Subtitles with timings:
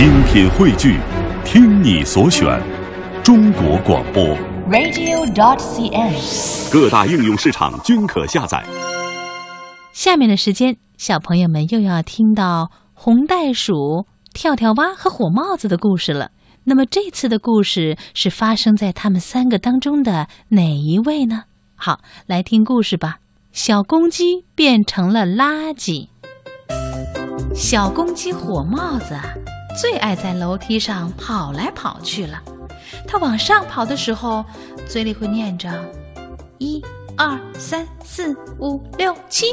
[0.00, 0.98] 精品汇聚，
[1.44, 2.58] 听你所选，
[3.22, 4.24] 中国广播。
[4.70, 6.72] radio.dot.cn，。
[6.72, 8.64] 各大应用市场均可下载。
[9.92, 16.30] 下面的时间，小朋友们又要听到红袋鼠、跳跳蛙和火帽子的故事了。
[16.64, 21.42] 那么这次的故事是发生在他们三个当中的哪一位呢？
[21.74, 23.18] 好，来听故事吧。
[23.52, 26.08] 小公鸡变成了垃圾。
[27.54, 29.34] 小公鸡火帽子啊，
[29.78, 32.42] 最爱在楼梯上跑来跑去了。
[33.06, 34.44] 它往上跑的时候，
[34.88, 35.70] 嘴里会念着
[36.58, 36.82] “一
[37.16, 39.52] 二三四五六七”。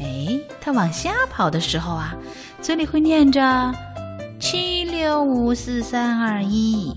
[0.00, 2.14] 哎，它往下跑的时候啊，
[2.60, 3.72] 嘴里会念着
[4.40, 6.94] “七六五四三二一”。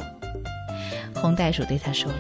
[1.16, 2.18] 红袋鼠对它说了：“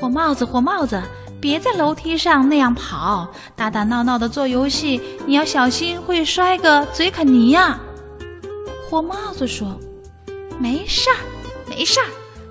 [0.00, 1.00] 火帽子，火帽子。”
[1.42, 7.80] 别在楼梯上那样跑，打打闹闹的做游戏，你要小心会摔个嘴啃泥呀。
[8.92, 9.80] 火帽子说
[10.60, 11.16] ：“没事儿，
[11.66, 12.06] 没事儿，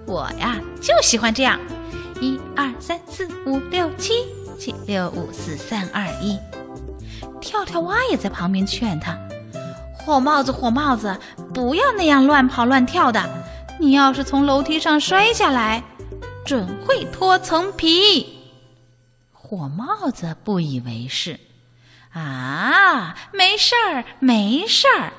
[0.07, 1.59] 我呀就喜欢这样。
[2.19, 4.25] 一二三四五六七，
[4.57, 6.39] 七六五四三二一。”
[7.39, 9.15] 跳跳蛙也在旁边劝他
[9.93, 11.15] ：“火帽子，火帽子，
[11.53, 13.23] 不要那样乱跑乱跳的，
[13.79, 15.83] 你要是从楼梯上摔下来，
[16.43, 18.39] 准会脱层皮。”
[19.31, 21.39] 火帽子不以为是，
[22.13, 25.13] 啊，没事儿，没事儿，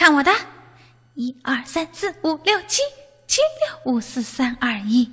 [0.00, 0.32] 看我的，
[1.12, 2.80] 一二三四五六七，
[3.26, 5.12] 七六五四三二一。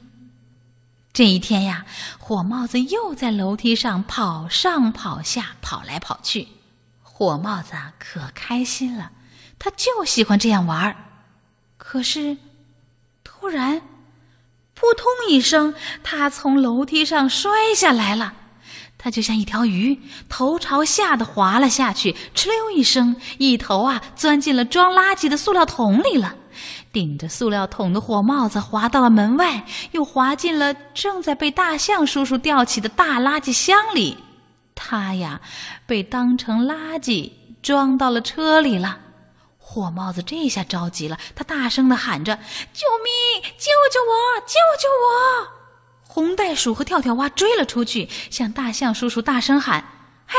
[1.11, 1.85] 这一天呀，
[2.17, 6.47] 火帽子又在楼梯上跑上跑下，跑来跑去。
[7.01, 9.11] 火帽子可开心了，
[9.59, 10.95] 他就喜欢这样玩儿。
[11.75, 12.37] 可是，
[13.25, 13.81] 突然。
[14.73, 18.33] 扑通一声，他从楼梯上摔下来了。
[19.07, 26.35] 他就像一条鱼，头朝下的滑了下去，哧溜一声，一头啊钻进了装垃圾的塑料桶里了。
[26.91, 34.17] 顶着塑料桶的火帽子滑到了门外，又滑进了正在被大象叔叔吊起的大垃圾箱里。
[34.75, 35.39] 他呀，
[35.85, 37.31] 被当成垃圾
[37.61, 38.99] 装到了车里了。
[39.57, 42.35] 火帽子这下着急了，他大声的喊着
[42.73, 43.41] ：“救命！
[43.57, 44.41] 救救我！
[44.41, 45.47] 救救我！”
[46.17, 49.85] 红袋鼠和跳跳蛙追了出去，向大象叔叔大声喊
[50.25, 50.35] ：“嘿，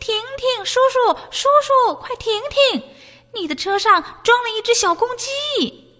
[0.00, 0.66] 停停！
[0.66, 2.82] 叔叔，叔叔，快停停！
[3.32, 5.94] 你的车上装了一只小公鸡。”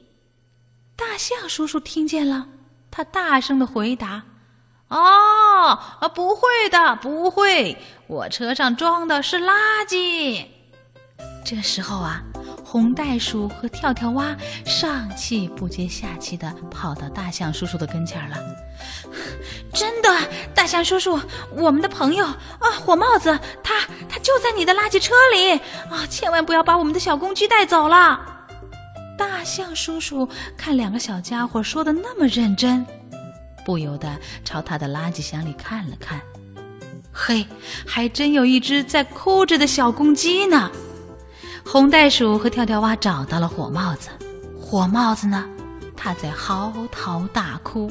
[0.99, 2.49] 大象叔叔听见了，
[2.91, 4.25] 他大声的回答
[4.91, 4.99] ：“哦，
[6.01, 7.77] 啊，不会的，不会，
[8.09, 10.47] 我车上装的是垃圾。”
[11.47, 12.21] 这时候啊。
[12.65, 14.35] 红袋鼠和跳跳蛙
[14.65, 18.37] 上气不接下气地跑到大象叔叔的跟前儿了。
[19.73, 20.09] 真的，
[20.55, 21.19] 大象叔叔，
[21.55, 23.75] 我们的朋友啊，火帽子，他
[24.09, 25.53] 他就在你的垃圾车里
[25.91, 26.07] 啊！
[26.11, 28.21] 千万不要把我们的小公鸡带走了。
[29.17, 32.85] 大象叔叔看两个小家伙说的那么认真，
[33.65, 34.09] 不由得
[34.45, 36.21] 朝他的垃圾箱里看了看。
[37.11, 37.47] 嘿，
[37.87, 40.71] 还真有一只在哭着的小公鸡呢。
[41.65, 44.11] 红袋鼠和跳跳蛙找到了火帽子，
[44.61, 45.47] 火帽子呢，
[45.97, 47.91] 他在嚎啕大哭。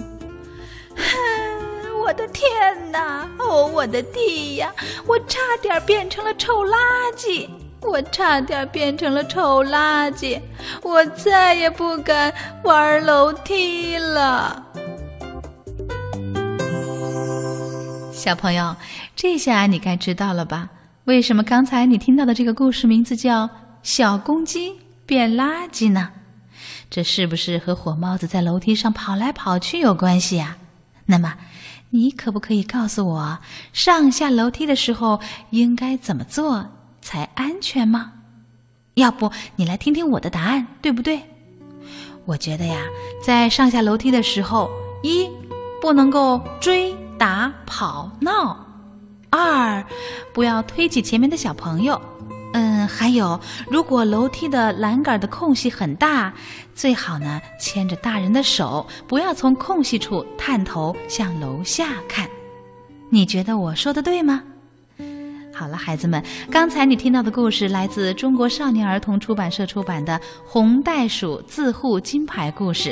[2.01, 3.29] 我的天哪！
[3.37, 4.73] 哦，我的地呀！
[5.05, 6.75] 我差点变成了臭垃
[7.15, 7.47] 圾，
[7.81, 10.41] 我差点变成了臭垃圾，
[10.81, 14.65] 我再也不敢玩楼梯了。
[18.11, 18.75] 小朋友，
[19.15, 20.69] 这下你该知道了吧？
[21.03, 23.47] 为什么刚才你听到的这个故事名字叫
[23.83, 26.09] 《小公鸡变垃圾》呢？
[26.89, 30.57] 这是不是和火帽子在楼梯上跑来跑去有关系呀？
[31.05, 31.33] 那么，
[31.91, 33.37] 你可不可以告诉我，
[33.73, 35.19] 上下楼梯的时候
[35.49, 36.65] 应该怎么做
[37.01, 38.13] 才安全吗？
[38.95, 41.21] 要不你来听听我的答案，对不对？
[42.25, 42.81] 我觉得呀，
[43.23, 44.69] 在上下楼梯的时候，
[45.03, 45.29] 一
[45.81, 48.57] 不能够追打跑闹。
[49.29, 49.85] 二，
[50.33, 52.01] 不要推挤前面的小朋友。
[52.87, 56.33] 还有，如果楼梯的栏杆的空隙很大，
[56.73, 62.29] 最好呢牵着大人的手，不要从空隙处探头向楼下看。
[63.09, 64.41] 你觉得我说的对吗？
[65.53, 72.89] 好了，孩子们，刚才你听到的故事来自中国少年儿童出版社出版的《红袋鼠自护金牌故事》。